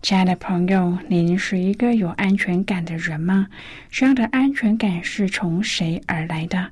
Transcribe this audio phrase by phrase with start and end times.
[0.00, 3.48] 亲爱的朋友，您是一个有安全感的人吗？
[3.90, 6.70] 这样的安全感是从谁而来的？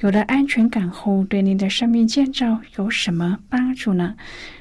[0.00, 4.14] 有了安全感后，对您的生命建造有什么帮助呢？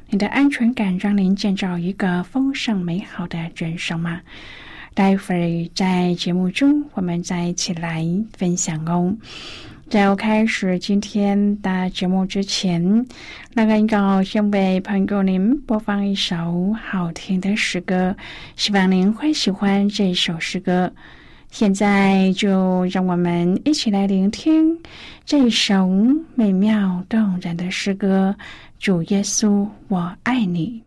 [0.10, 4.22] 你的安全感让您建造一个丰盛美好的人生吗？
[4.94, 8.06] 待会儿在节目中，我们再一起来
[8.38, 9.16] 分享哦。
[9.90, 13.06] 在我开始今天的节目之前，
[13.54, 18.14] 那个要先为朋友您播放一首好听的诗歌，
[18.58, 20.92] 希望您会喜欢这首诗歌。
[21.50, 24.78] 现在就让我们一起来聆听
[25.26, 25.88] 这首
[26.36, 28.36] 美妙动人的诗歌
[28.84, 30.84] 《主耶稣，我爱你》。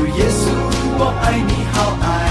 [0.00, 0.48] 主耶稣，
[0.98, 2.29] 我爱你，好爱。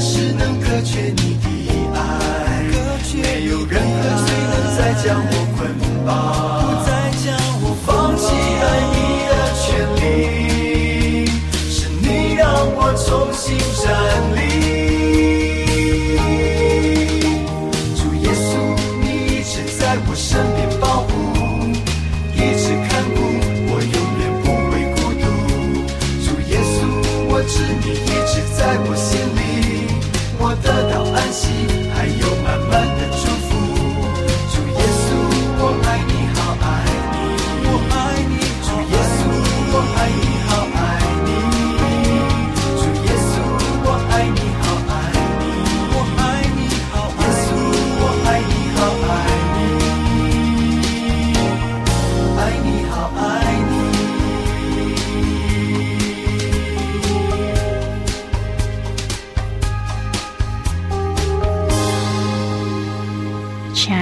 [0.00, 1.09] 是能隔绝。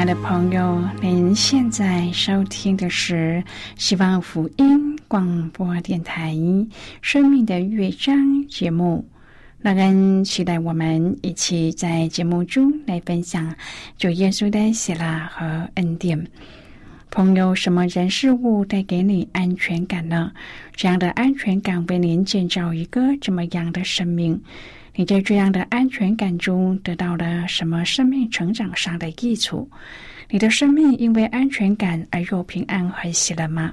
[0.09, 3.45] 的朋友，您现在收听的是
[3.77, 6.33] 希望福音广播电台
[7.03, 8.17] 《生命的乐章》
[8.47, 9.07] 节目。
[9.61, 13.55] 那跟期待我们一起在节目中来分享
[13.99, 16.27] 主耶稣的喜乐和恩典。
[17.11, 20.33] 朋友，什么人事物带给你安全感呢？
[20.75, 24.41] 这样的安全感为您建造一个怎么样的生命？
[24.99, 29.71] 你在这样的安全感中得到了什么生命成长上的益处？
[30.29, 33.73] 你的生命因为安全感而又平安和喜了吗？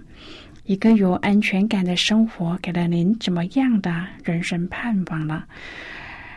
[0.66, 5.44] 一个有安全感的生活给了您怎么样的人生盼望呢？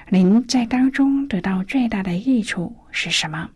[0.08, 3.46] 您在当中得到最大的益处是什么？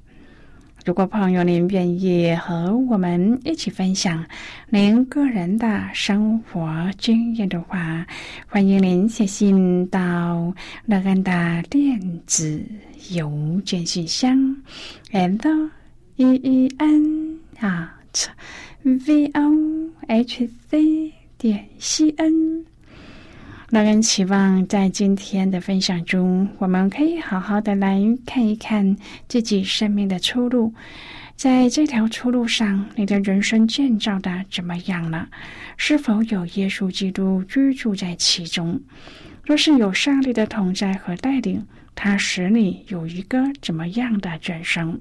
[0.84, 4.24] 如果朋友您愿意和我们一起分享
[4.68, 8.04] 您个人的生活经验的话，
[8.48, 10.52] 欢迎您写信到
[10.84, 12.60] 乐安的电子
[13.10, 14.36] 邮件信箱
[15.12, 15.70] ：l
[16.16, 18.26] e e n at
[18.82, 22.71] v o h c 点 c n。
[23.74, 28.98] 那人期望在今天的分享中，我们可以好好的来看一看
[29.28, 30.74] 自己生命的出路。
[31.36, 35.26] 在这条出路上，你的人生建造的怎么样了？
[35.78, 38.78] 是否有耶稣基督居住在其中？
[39.42, 45.00] 若是有上帝的同在和带领，他使你有一个怎么样的人生？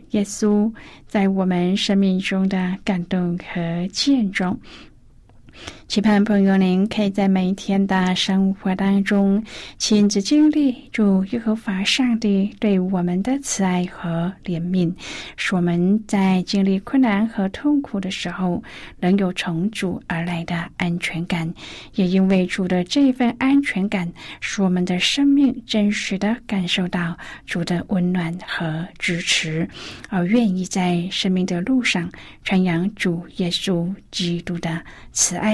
[0.11, 0.71] 耶稣
[1.07, 4.57] 在我们生命中的感动和见证。
[5.87, 9.43] 期盼朋友，您可以在每一天的生活当中
[9.77, 14.93] 亲自经历主耶和华上帝对我们的慈爱和怜悯，
[15.35, 18.63] 使我们在经历困难和痛苦的时候，
[19.01, 21.53] 能有从主而来的安全感。
[21.95, 24.09] 也因为主的这份安全感，
[24.39, 29.67] 使我们的生命真实的感受到主的温暖和支持，
[30.07, 32.09] 而愿意在生命的路上
[32.45, 34.81] 传扬主耶稣基督的
[35.11, 35.50] 慈爱。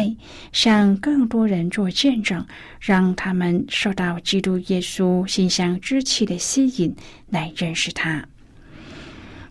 [0.52, 2.46] 向更多人做见证，
[2.80, 6.94] 让他们受到基督耶稣馨香之气的吸引，
[7.30, 8.24] 来认识他。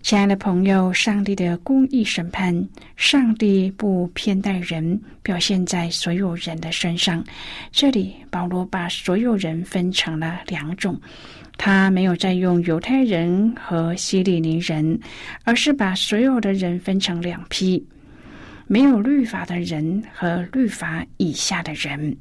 [0.03, 7.25] 亲爱的朋友，上帝的公义审判，上帝不偏待人，表现在所有人的身上。
[7.73, 10.97] 这里，保罗把所有人分成了两种，
[11.59, 14.97] 他没有再用犹太人和希利尼人，
[15.43, 17.85] 而是把所有的人分成两批。
[18.67, 22.17] 没有律法的人和律法以下的人，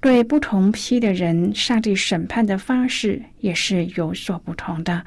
[0.00, 5.04] 对不同批的人，上帝审判的方式也是有所不同的。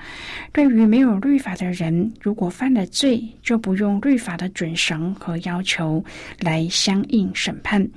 [0.54, 6.04] 对于没有律法的人，如果犯了罪，就不用律法的准绳和要求
[6.40, 7.88] 来相应审判。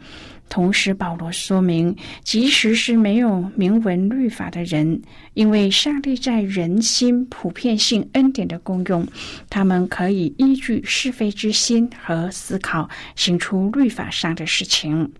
[0.50, 5.00] 同时，保罗说明，即使是没有明文律法的人，
[5.34, 9.06] 因为上帝在人心普遍性恩典的功用，
[9.48, 15.10] 他们可以依据是非之心和思考，行出律法上的事情。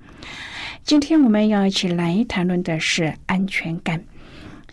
[0.83, 4.03] 今天我们要一起来谈论的是安全感。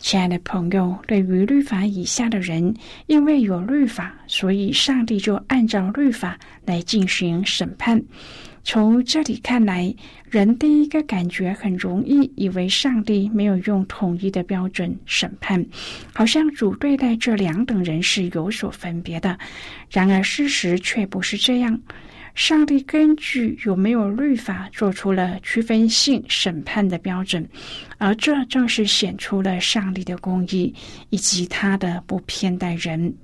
[0.00, 2.74] 亲爱的朋友，对于律法以下的人，
[3.06, 8.02] 因为有律法，所以上帝就按照律法来进行审判。
[8.68, 9.94] 从这里看来，
[10.28, 15.64] 人第一个感觉很容易以为上帝没有用统一的标准审判，
[16.12, 19.38] 好像主对待这两等人是有所分别的。
[19.90, 21.80] 然而事实却不是这样，
[22.34, 27.48] 上帝根据有没有律法做出了区分性审判的标准，
[27.96, 30.74] 而这正是显出了上帝的公义
[31.08, 33.14] 以及他的不偏待人。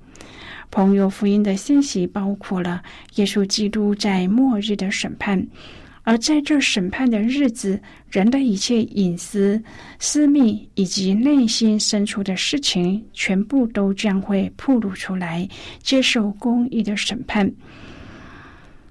[0.75, 2.83] 朋友福音的信息包括了
[3.15, 5.41] 耶稣基督在末日的审判，
[6.03, 9.63] 而在这审判的日子，人的一切隐私、
[10.01, 15.49] 私密以及内心深处的事情，全部都将会暴露出来，
[15.81, 17.49] 接受公义的审判。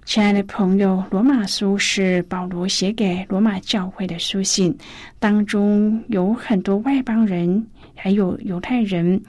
[0.05, 4.73] 亲爱的朋友，罗马书是保罗写给罗马教会的书信，
[5.19, 9.21] 当中有很多外邦人，还有犹太人。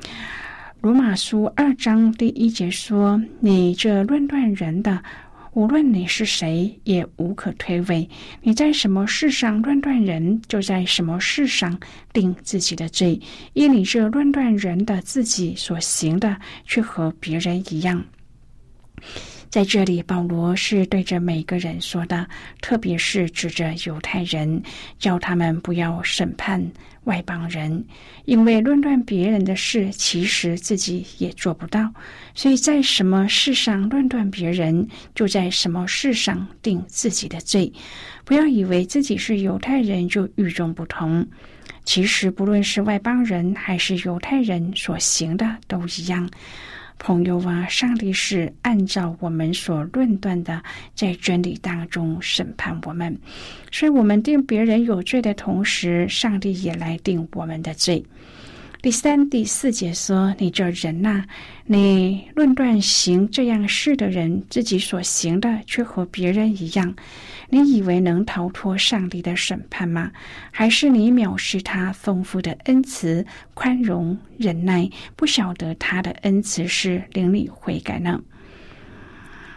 [0.84, 5.02] 罗马书二章第一节说：“你这论断人的，
[5.54, 8.06] 无论你是谁，也无可推诿。
[8.42, 11.80] 你在什么事上论断人，就在什么事上
[12.12, 13.18] 定自己的罪。
[13.54, 16.36] 因你这论断人的自己所行的，
[16.66, 18.04] 却和别人一样。”
[19.48, 22.28] 在这里，保罗是对着每个人说的，
[22.60, 24.62] 特别是指着犹太人，
[24.98, 26.62] 叫他们不要审判
[27.04, 27.84] 外邦人，
[28.24, 31.92] 因为论断别人的事，其实自己也做不到。
[32.34, 37.72] 所以在什么事上论断别人，就在什么事上定自己的罪。
[38.24, 41.26] 不要以为自己是犹太人就与众不同，
[41.84, 46.28] 其实不论是外邦人还是犹太人所行的都一样。
[47.04, 50.62] 朋友啊，上帝是按照我们所论断的，
[50.94, 53.14] 在真理当中审判我们，
[53.70, 58.02] 所以我们定别人有罪的同时，上帝也来定我们的罪。
[58.80, 61.24] 第三、第四节说：“你这人呐，
[61.66, 66.94] 你论断行这样事的人，自己所行的却和别人一样，
[67.54, 70.10] 你以为能逃脱上帝的审判吗？
[70.50, 78.20] 还是你藐视他丰富的恩慈、宽容、忍耐，不晓得他的恩慈是令你悔改呢？”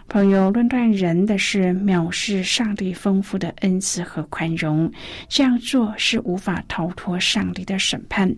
[0.08, 4.92] 朋友论断人的是藐视上帝丰富的恩慈和宽容，
[5.28, 8.34] 这样做是无法逃脱上帝的审判。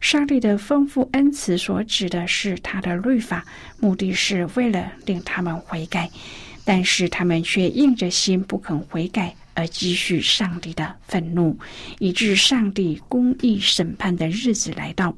[0.00, 3.44] 上帝的丰富恩慈所指的是他的律法，
[3.78, 6.10] 目的是为了令他们悔改，
[6.64, 11.58] 但是他们却硬着心不肯悔改，而积蓄上帝的愤怒，
[11.98, 15.14] 以致上帝公义审判的日子来到。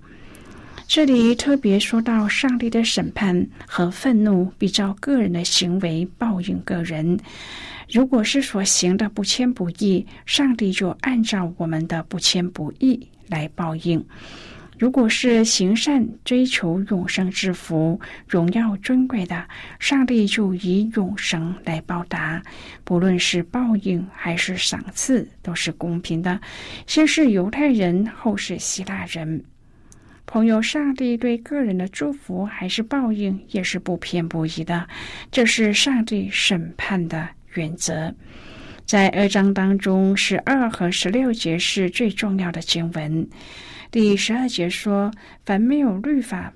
[0.89, 7.19] 这里特别说到，上帝的审判和愤怒比照个人的行为报应个人。
[7.91, 14.01] 如果是所行的不谦不义，上帝就按照我们的不谦不义来报应；
[14.79, 19.43] 如果是行善、追求永生之福、荣耀尊贵的，
[19.81, 22.43] 上帝就以永生来报答。
[22.85, 26.39] 不论是报应还是赏赐，都是公平的。
[26.87, 29.43] 先是犹太人，后是希腊人。
[30.27, 34.87] 朋友，上帝对个人的祝福还是报应，也是不偏不倚的。
[35.31, 38.13] 这是上帝审判的原则。
[38.87, 43.29] 在二章当中，十二和十六节是最重要的经文。
[43.91, 45.11] 第十二节说
[45.45, 46.53] ：“凡没有律法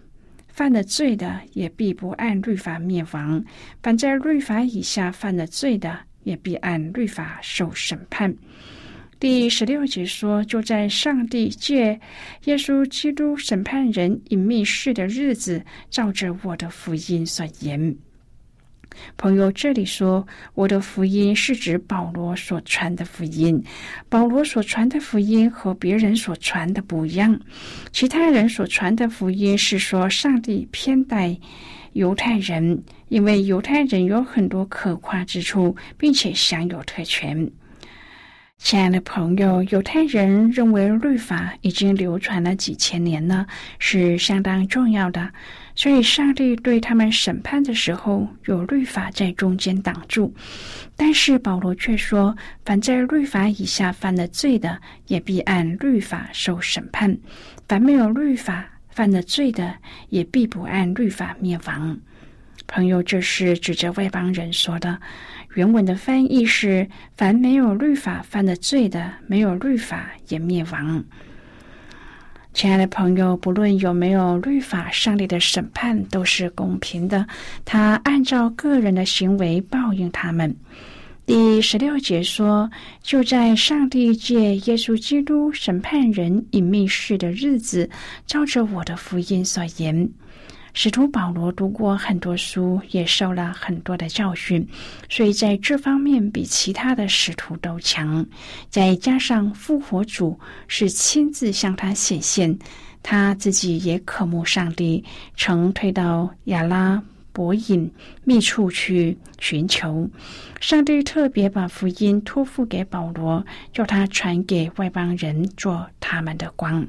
[0.47, 3.43] 犯了罪的，也必不按律法灭亡；
[3.83, 8.33] 凡在律法以下犯了罪的，也必按律法受审判。”
[9.19, 11.99] 第十六节说：“就在上帝借
[12.45, 15.61] 耶稣基督审判人隐秘事的日子，
[15.91, 17.97] 照着我的福音所言。”
[19.17, 23.63] 朋友，这里说我的福音是指保罗所传的福音。
[24.09, 27.41] 保罗所传的福音和别人所传的不一样。
[27.93, 31.39] 其他人所传的福音是说上帝偏待
[31.93, 37.51] 犹太人，因为犹太人有很多可夸之处，并且享有特权。
[38.59, 43.47] 亲爱的朋友，犹太人认为律法已经流传了几千年了，
[43.79, 45.31] 是相当重要的。
[45.75, 50.35] 所以，上帝对他们审判的时候，有律法在中间挡住。
[50.97, 57.15] 但是保罗却说，凡在律法以下犯了罪的，也必按律法受审判；
[57.69, 59.75] 凡没有律法犯了罪的，
[60.09, 61.99] 也必不按律法灭亡。
[62.67, 65.01] 朋友，这是指着外邦人说的。
[65.55, 71.03] 原文的翻译是：“凡没有律法犯了罪的，没有律法也灭亡。”
[72.53, 77.25] 亲爱的朋友，不论有没有律法，上帝的审判都是公平的。
[77.65, 80.55] 他按照个人的行为报应他们。
[81.25, 82.69] 第十六节说
[83.03, 87.89] ：“就在上帝借耶稣基督审判人隐秘事的日子，
[88.27, 90.11] 照着我的福音所言。”
[90.73, 94.67] 使徒保罗读过很多书，也受了很多的教训，
[95.09, 98.25] 所以在这方面比其他的使徒都强。
[98.69, 102.57] 再加上复活主是亲自向他显现，
[103.03, 105.05] 他自己也渴慕上帝，
[105.37, 107.91] 曾退到亚拉伯隐
[108.25, 110.09] 密处去寻求
[110.61, 116.87] 上帝，特别把福音托付给保罗，叫他传给外邦人，做他们的光。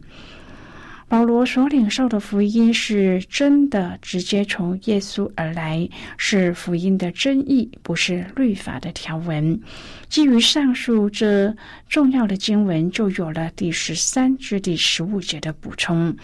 [1.11, 9.59] 保罗所领受的福音是真的，直接从耶稣而来，是福音的真意，不是律法的条文。
[10.07, 11.53] 基于上述这
[11.89, 16.15] 重要的经文，就有了第十三至第十五节的补充。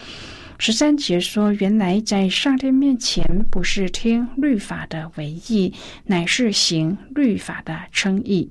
[0.57, 5.73] 十三节说：“原来在上帝面前，不是听律法的唯义，
[6.05, 8.49] 乃是行律法的称义。”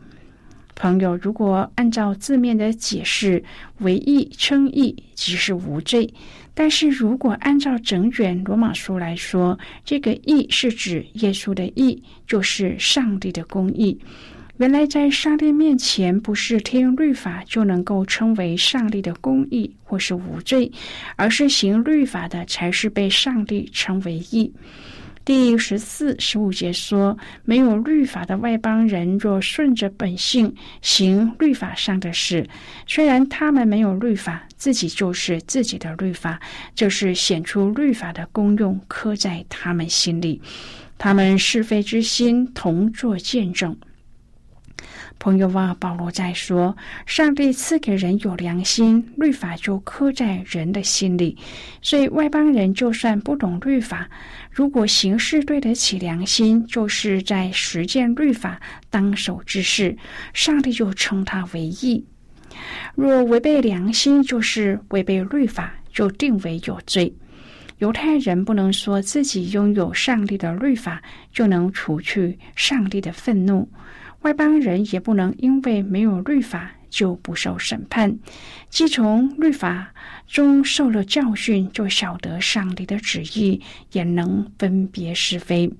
[0.77, 3.43] 朋友，如果按照字面的解释，
[3.79, 6.07] 为义称义即是无罪；
[6.53, 13.99] 但是如果按照整卷罗马书来说，这个义是指耶稣的义，就是上帝的公义。
[14.59, 20.71] 原来在上帝面前，不是听律法就能够称为上帝的公义或是无罪，
[21.17, 24.53] 而是行律法的才是被上帝称为义。
[25.27, 32.49] 第十四、十五节说：“没有律法的外邦人，若顺着本性行律法上的事，
[32.87, 36.41] 虽然他们没有律法，自己就是自己的律法，
[36.77, 40.41] 就是显出律法的功用，刻在他们心里。
[40.97, 43.77] 他们是非之心，同作见证。”
[45.19, 51.37] 朋友啊，保罗在说：“上帝赐给人有良心，律法就刻在人的心里。
[51.83, 54.09] 所以外邦人就算不懂律法，
[54.51, 59.97] 如果行事对得起良心，就是在实践律法当守之事，
[60.33, 62.05] 上帝就称他为义；
[62.95, 67.13] 若违背良心，就是违背律法，就定为有罪。
[67.79, 73.69] 犹太人不能说自己拥有上帝的律法，就能除去上帝的愤怒。”
[74.27, 78.19] 外邦人也不能因为没有律法就不受审判，
[78.69, 79.95] 既从律法
[80.27, 85.73] 中受了教训，就晓得上帝的旨意，也能分别是非。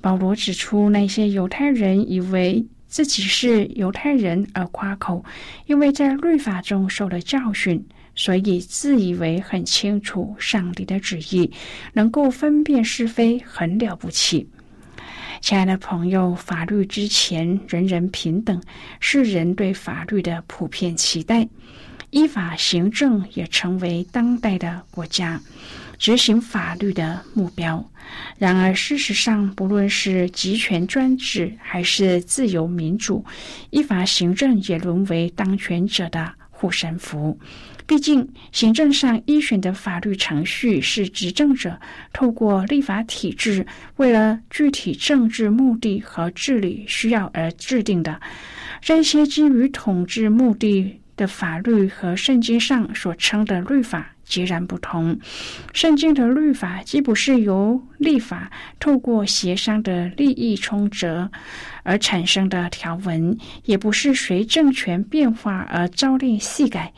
[0.00, 5.24] 保罗指出，那些犹太人以为自己是犹太人而夸口，
[5.66, 11.50] 因为在律法中受了教训，所以自以为很清楚上帝的旨意，
[11.94, 14.48] 能够分辨是非，很了不起。
[15.40, 18.60] 亲爱的朋友，法律之前人人平等，
[19.00, 21.48] 是人对法律的普遍期待。
[22.10, 25.40] 依法行政也成为当代的国家
[25.98, 27.84] 执行法律的目标。
[28.38, 33.24] 然而，事实上，不论是集权专制还是自由民主，
[33.70, 37.38] 依法行政也沦为当权者的护身符。
[37.86, 41.78] 毕竟，行政上依循的法律程序是执政者
[42.12, 43.64] 透过立法体制，
[43.96, 48.20] 为了具体政治目的和治理需要而制定的。
[48.80, 55.18] 这些基于统治目的的法律和圣经上所称的律法截然不同。
[55.72, 61.30] 圣经的律法既不是由立法透过协商的利益冲折
[61.82, 66.92] 而产生的条文，也不是随政权变化而朝令夕改。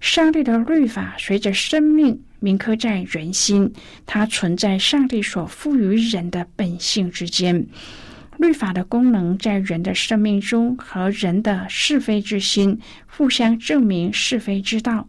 [0.00, 3.72] 上帝的律法随着生命铭刻在人心，
[4.04, 7.64] 它存在上帝所赋予人的本性之间。
[8.38, 15.06] 律法的功能在人的生命中和人的是非之心互相证明是非之道。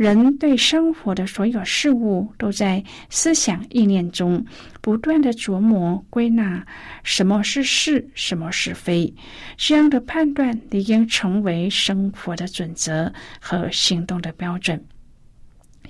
[0.00, 4.42] 人对生活的所有事物都在思想意念中
[4.80, 6.66] 不断的琢磨归纳，
[7.02, 9.12] 什么是是，什么是非。
[9.58, 14.82] 这样的判断理应成为生活的准则和行动的标准。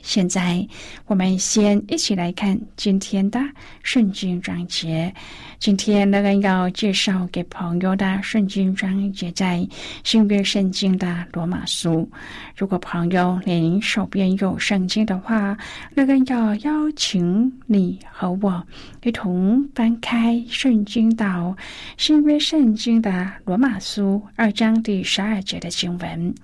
[0.03, 0.67] 现在，
[1.07, 3.41] 我们先一起来看今天的
[3.83, 5.13] 圣经章节。
[5.59, 9.67] 今天那个要介绍给朋友的圣经章节在
[10.05, 12.11] 新约圣经的罗马书。
[12.57, 15.57] 如果朋友您手边有圣经的话，
[15.95, 18.67] 那个要邀请你和我
[19.03, 21.55] 一同翻开圣经到
[21.99, 26.35] 新约圣经的罗马书二章第十二节的经文。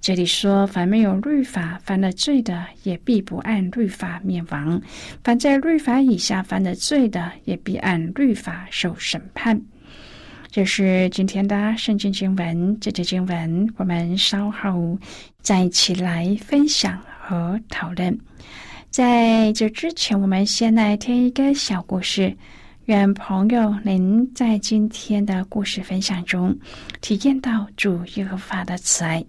[0.00, 4.80] 这里说：“凡没有律法犯了罪的，也必不按律法灭亡；
[5.24, 9.60] 凡在律法以下犯了罪的，也必按律法受审判。”
[10.50, 12.78] 这是今天的圣经经文。
[12.80, 14.98] 这节经文我们稍后
[15.42, 18.18] 再一起来分享和讨论。
[18.88, 22.34] 在这之前，我们先来听一个小故事。
[22.86, 26.56] 愿朋友您在今天的故事分享中
[27.02, 29.22] 体验到主耶和华的慈爱。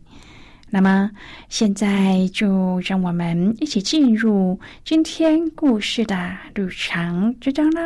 [0.71, 1.09] 那么，
[1.49, 7.81] 现在就让我们一起进入今天故事的旅程之中喽。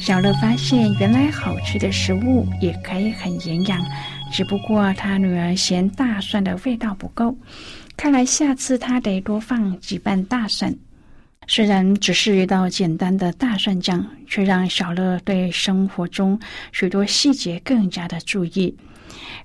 [0.00, 3.80] 小乐发现，原来好吃的食物也可以很营养，
[4.32, 7.36] 只不过他女儿嫌大蒜的味道不够，
[7.96, 10.74] 看来下次他得多放几瓣大蒜。
[11.46, 16.38] 虽然只是一道简单的大蒜酱，却让小乐对生活中
[16.72, 18.74] 许多细节更加的注意。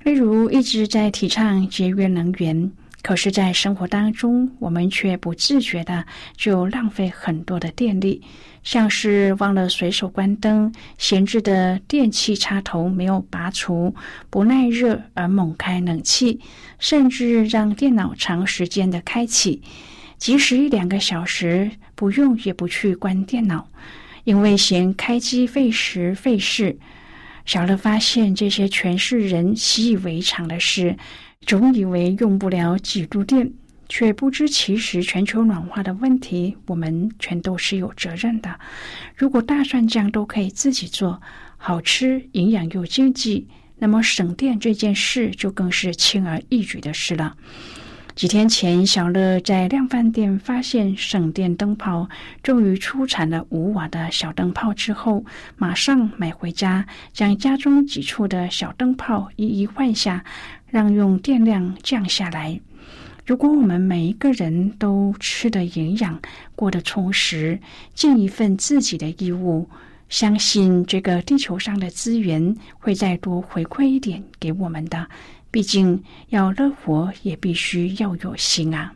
[0.03, 6.05] 例如，一直在提倡节约能源，可是，在生活当中，我们却不自觉的
[6.37, 8.21] 就浪费很多的电力，
[8.63, 13.93] 像是忘了随手关灯、闲置的电器插头没有拔除、
[14.29, 16.39] 不耐热而猛开冷气，
[16.79, 19.61] 甚至让电脑长时间的开启。
[20.17, 23.69] 即使一两个小时不用，也不去关电脑，
[24.23, 26.77] 因为嫌开机费时费事。
[27.45, 30.97] 小乐发现这些全是人习以为常的事，
[31.45, 33.53] 总以为用不了几度电，
[33.87, 38.59] 却不知其实全球暖化的问题，我们全都是有责任的。
[39.15, 41.21] 如果大蒜酱都可以自己做，
[41.55, 47.37] 好吃、营养又经济，那么省电这件事就更是轻而易举的事了。
[48.17, 52.09] 几天前，小乐在量贩店发现省电灯泡
[52.41, 55.23] 终于出产了五瓦的小灯泡之后，
[55.55, 60.25] 马上买回家，将家中几处的小灯泡一一换下，
[60.65, 62.59] 让用电量降下来。
[63.23, 66.19] 如果我们每一个人都吃得营养，
[66.55, 67.59] 过得充实，
[67.93, 69.69] 尽一份自己的义务，
[70.09, 75.07] 相信这个地球上的资源会再多回馈一点给我们的。
[75.57, 78.93] 毕竟要乐活，也必须要有心啊！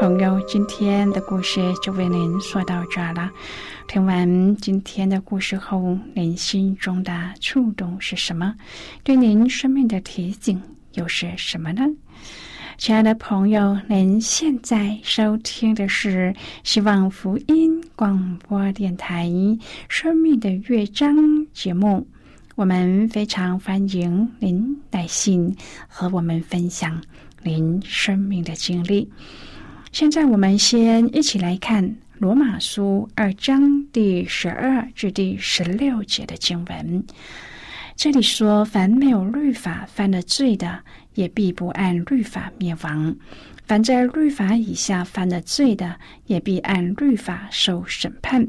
[0.00, 3.30] 朋友，今天的故事就为您说到这了。
[3.86, 8.54] 听完今天的故事后，您心中的触动是什么？
[9.02, 10.58] 对您生命的提醒
[10.94, 11.82] 又是什么呢？
[12.78, 19.26] 亲爱的朋友，您现在收听的是希望福音广播电台
[19.90, 21.14] 《生命的乐章》
[21.52, 22.06] 节目。
[22.56, 25.52] 我们非常欢迎您来信
[25.88, 27.02] 和我们分享
[27.42, 29.10] 您生命的经历。
[29.90, 31.84] 现在，我们先一起来看
[32.18, 37.04] 《罗马书》二章第十二至第十六节的经文。
[37.96, 40.78] 这里说：“凡没有律法犯了罪的，
[41.14, 43.12] 也必不按律法灭亡；
[43.66, 48.48] 凡在律法以下犯了罪的，也必按律法受审判。”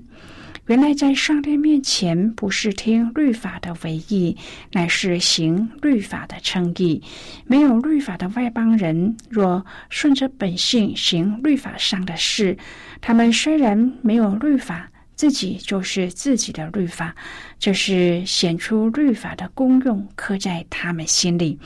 [0.67, 4.35] 原来在上帝面前，不是听律法的唯义，
[4.71, 6.99] 乃是行律法的称义。
[7.45, 12.57] 没有律法的外邦人，若顺着本性行律法上的事，
[12.99, 17.15] 他们虽然没有律法，自己就是自己的律法。
[17.59, 21.59] 这是显出律法的功用，刻在他们心里。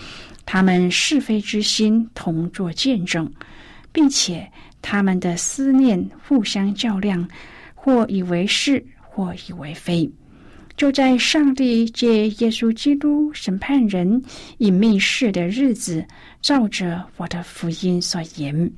[0.45, 3.31] 他们是非之心同作见证，
[3.93, 7.25] 并且他们的思念互相较量。
[7.81, 10.09] 或以为是，或以为非，
[10.75, 14.21] 就在上帝借耶稣基督审判人
[14.57, 16.05] 隐秘事的日子，
[16.41, 18.69] 照着我的福音所言。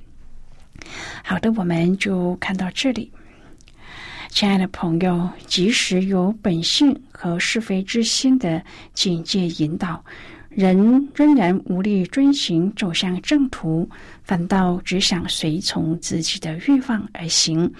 [1.24, 3.12] 好的，我们就看到这里。
[4.30, 10.04] 亲爱的朋友，即使有本性和是非之心的警戒引导。
[10.52, 13.90] 人仍然无力遵循，走向正途，
[14.24, 17.72] 反倒只想随从自己的欲望而行，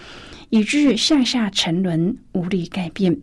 [0.50, 3.18] 以致向下沉沦，无力改变。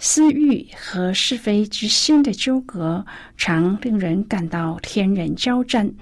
[0.00, 5.92] 私欲和是非之心的纠葛，常令人感到天人交战。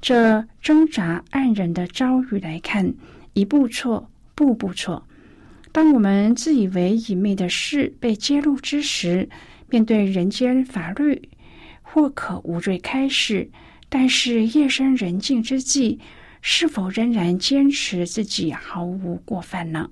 [0.00, 2.94] 这挣扎按人的遭遇来看，
[3.32, 5.04] 一步错，步步错。
[5.72, 9.28] 当我们自以为隐秘的事被揭露之时，
[9.68, 11.28] 面对人间法律。
[11.88, 13.48] 或可无罪开释，
[13.88, 16.00] 但是夜深人静之际，
[16.42, 19.88] 是否仍然坚持自己毫无过犯呢？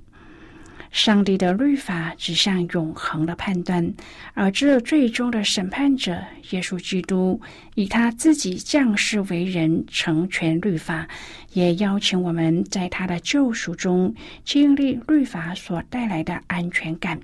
[0.91, 3.95] 上帝的律法指向永恒的判断，
[4.35, 7.41] 而这最终的审判者耶稣基督，
[7.75, 11.09] 以他自己降世为人，成全律法，
[11.53, 17.19] 也邀请我们在他的救赎中经历律法所带来的安全感。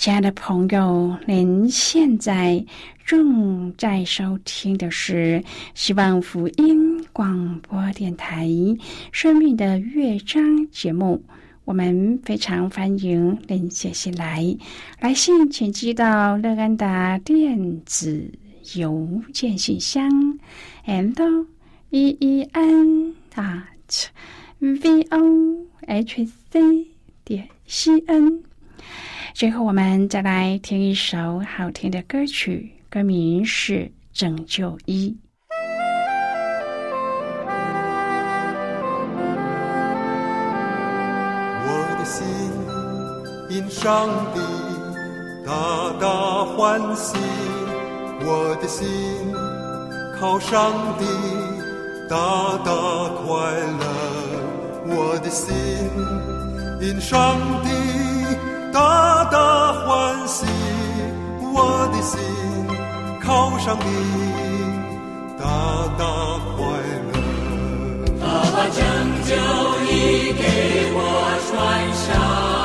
[0.00, 2.64] 亲爱的朋友，您现在
[3.04, 8.46] 正在收听的是希望福音广播电台
[9.12, 11.22] 《生命的乐章》节目。
[11.66, 14.56] 我们非常欢迎您写信来，
[15.00, 18.32] 来信请寄到乐安达电子
[18.76, 20.10] 邮件信箱
[20.86, 21.44] ，and
[21.90, 24.06] e e n dot
[24.60, 26.86] v o h c
[27.22, 28.49] 点 c n。
[29.32, 33.74] 最后，我们再来听一首好听的歌曲，歌名是
[34.12, 35.08] 《拯救一》。
[41.62, 42.26] 我的心
[43.50, 44.40] 因上帝
[45.46, 47.16] 大大欢喜，
[48.22, 48.86] 我的心
[50.18, 51.04] 靠上帝
[52.08, 52.16] 大
[52.64, 52.72] 大
[53.24, 53.30] 快
[53.78, 53.84] 乐，
[54.86, 55.48] 我的心
[56.82, 58.09] 因上帝。
[58.72, 60.46] 大大欢喜，
[61.52, 62.18] 我的心
[63.20, 63.86] 靠上你，
[65.38, 65.44] 大
[65.98, 66.04] 大
[66.56, 66.58] 快
[67.06, 67.10] 乐。
[68.20, 68.78] 他把拯
[69.26, 69.30] 救
[69.84, 69.92] 衣
[70.32, 70.42] 给
[70.94, 70.98] 我
[71.50, 71.50] 穿
[71.94, 72.59] 上。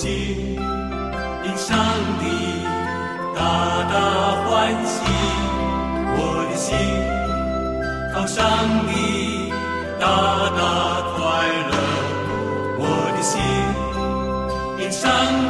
[0.00, 0.10] 心
[1.44, 1.76] 因上
[2.20, 2.24] 帝
[3.36, 3.40] 大
[3.92, 3.94] 大
[4.46, 4.48] 欢
[4.86, 4.96] 喜
[6.16, 6.18] 我
[6.50, 6.68] 的心。
[8.14, 8.40] 靠上
[8.88, 8.90] 帝
[10.00, 10.06] 大
[10.56, 10.62] 大
[11.16, 11.20] 快
[11.70, 11.72] 乐
[12.78, 12.82] 我
[13.14, 13.32] 的心
[14.82, 15.04] 因上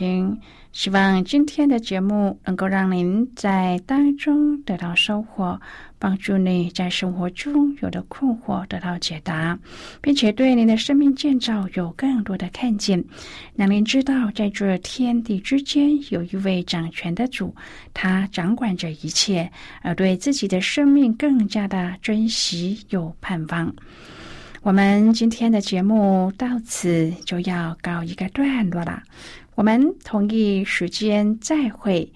[0.00, 0.40] 听。
[0.72, 5.60] 希望今天的节目能够让您在当中得到收获，
[5.98, 9.58] 帮助你在生活中有的困惑得到解答，
[10.00, 13.04] 并且对您的生命建造有更多的看见，
[13.56, 17.54] 让您知道在这天地之间有一位掌权的主，
[17.92, 19.50] 他掌管着一切，
[19.82, 23.74] 而对自己的生命更加的珍惜有盼望。
[24.62, 29.02] 我们今天的节目到此就要告一个段落了，
[29.60, 32.10] 我们同一时间再会。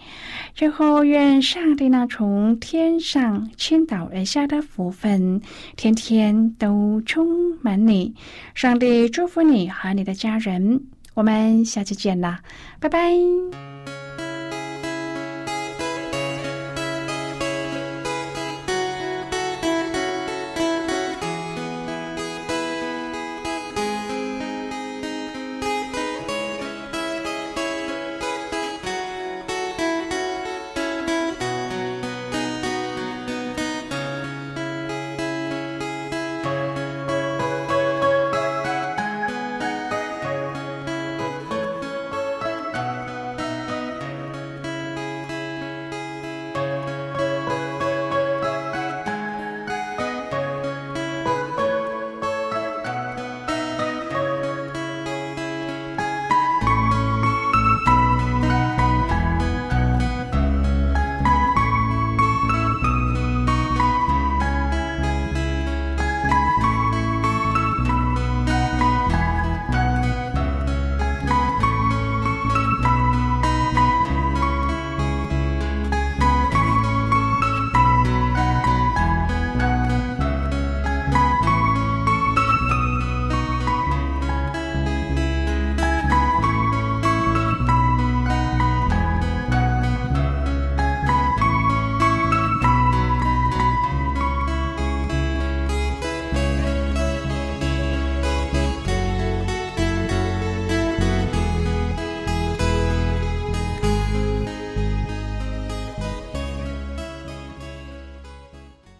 [0.54, 5.42] 最后，愿上帝那从天上倾倒而下的福分，
[5.76, 8.14] 天天都充满你。
[8.54, 10.84] 上帝祝福你和你的家人。
[11.12, 12.40] 我们下期见啦，
[12.80, 13.12] 拜拜。